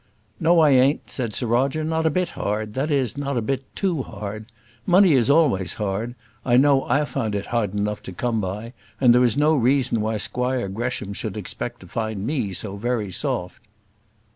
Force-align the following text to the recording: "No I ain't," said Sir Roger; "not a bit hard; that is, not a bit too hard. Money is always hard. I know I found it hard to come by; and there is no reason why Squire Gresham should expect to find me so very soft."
"No 0.39 0.61
I 0.61 0.71
ain't," 0.71 1.11
said 1.11 1.31
Sir 1.31 1.45
Roger; 1.45 1.83
"not 1.83 2.07
a 2.07 2.09
bit 2.09 2.29
hard; 2.29 2.73
that 2.73 2.89
is, 2.89 3.17
not 3.19 3.37
a 3.37 3.39
bit 3.43 3.63
too 3.75 4.01
hard. 4.01 4.47
Money 4.87 5.13
is 5.13 5.29
always 5.29 5.73
hard. 5.73 6.15
I 6.43 6.57
know 6.57 6.85
I 6.85 7.05
found 7.05 7.35
it 7.35 7.45
hard 7.53 7.73
to 7.73 8.11
come 8.11 8.41
by; 8.41 8.73
and 8.99 9.13
there 9.13 9.23
is 9.23 9.37
no 9.37 9.53
reason 9.55 10.01
why 10.01 10.17
Squire 10.17 10.67
Gresham 10.69 11.13
should 11.13 11.37
expect 11.37 11.81
to 11.81 11.87
find 11.87 12.25
me 12.25 12.51
so 12.51 12.77
very 12.77 13.11
soft." 13.11 13.61